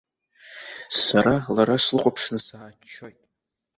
Сара 1.01 1.33
лара 1.55 1.77
слыхәаԥшны 1.85 2.39
сааччоит. 2.45 3.19